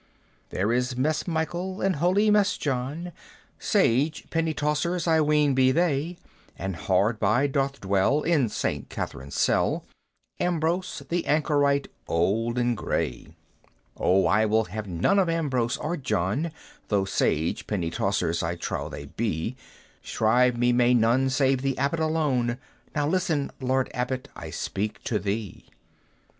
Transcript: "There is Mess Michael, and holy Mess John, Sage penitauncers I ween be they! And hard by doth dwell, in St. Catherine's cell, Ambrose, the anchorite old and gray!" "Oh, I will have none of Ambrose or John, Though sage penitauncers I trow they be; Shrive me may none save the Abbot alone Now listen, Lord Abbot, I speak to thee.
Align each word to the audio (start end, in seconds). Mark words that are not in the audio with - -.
"There 0.49 0.71
is 0.73 0.97
Mess 0.97 1.27
Michael, 1.27 1.79
and 1.79 1.97
holy 1.97 2.31
Mess 2.31 2.57
John, 2.57 3.11
Sage 3.59 4.27
penitauncers 4.31 5.05
I 5.07 5.21
ween 5.21 5.53
be 5.53 5.71
they! 5.71 6.17
And 6.57 6.75
hard 6.75 7.19
by 7.19 7.45
doth 7.45 7.81
dwell, 7.81 8.23
in 8.23 8.49
St. 8.49 8.89
Catherine's 8.89 9.35
cell, 9.37 9.85
Ambrose, 10.39 11.03
the 11.09 11.23
anchorite 11.27 11.87
old 12.07 12.57
and 12.57 12.75
gray!" 12.75 13.27
"Oh, 13.95 14.25
I 14.25 14.43
will 14.47 14.63
have 14.65 14.87
none 14.87 15.19
of 15.19 15.29
Ambrose 15.29 15.77
or 15.77 15.95
John, 15.97 16.51
Though 16.87 17.05
sage 17.05 17.67
penitauncers 17.67 18.41
I 18.41 18.55
trow 18.55 18.89
they 18.89 19.05
be; 19.05 19.55
Shrive 20.01 20.57
me 20.57 20.73
may 20.73 20.95
none 20.95 21.29
save 21.29 21.61
the 21.61 21.77
Abbot 21.77 21.99
alone 21.99 22.57
Now 22.95 23.07
listen, 23.07 23.51
Lord 23.59 23.91
Abbot, 23.93 24.29
I 24.35 24.49
speak 24.49 25.03
to 25.03 25.19
thee. 25.19 25.65